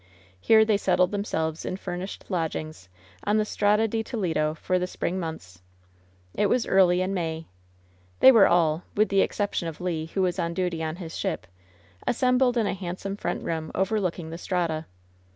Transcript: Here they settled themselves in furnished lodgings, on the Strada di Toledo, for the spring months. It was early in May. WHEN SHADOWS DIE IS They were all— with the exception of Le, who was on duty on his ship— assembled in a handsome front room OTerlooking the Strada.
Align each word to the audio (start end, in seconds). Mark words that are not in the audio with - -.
Here 0.39 0.65
they 0.65 0.77
settled 0.77 1.11
themselves 1.11 1.63
in 1.63 1.77
furnished 1.77 2.25
lodgings, 2.27 2.89
on 3.23 3.37
the 3.37 3.45
Strada 3.45 3.87
di 3.87 4.01
Toledo, 4.01 4.55
for 4.55 4.79
the 4.79 4.87
spring 4.87 5.19
months. 5.19 5.61
It 6.33 6.47
was 6.47 6.65
early 6.65 7.03
in 7.03 7.13
May. 7.13 7.21
WHEN 7.21 7.33
SHADOWS 7.35 7.43
DIE 7.43 7.45
IS 7.45 8.21
They 8.21 8.31
were 8.31 8.47
all— 8.47 8.83
with 8.97 9.09
the 9.09 9.21
exception 9.21 9.67
of 9.67 9.79
Le, 9.79 10.07
who 10.07 10.23
was 10.23 10.39
on 10.39 10.55
duty 10.55 10.81
on 10.83 10.95
his 10.95 11.15
ship— 11.15 11.45
assembled 12.07 12.57
in 12.57 12.65
a 12.65 12.73
handsome 12.73 13.15
front 13.15 13.43
room 13.43 13.71
OTerlooking 13.75 14.31
the 14.31 14.39
Strada. 14.39 14.87